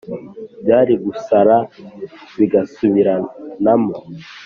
[0.61, 1.57] Byari gusara
[2.37, 3.25] bigasubiranamo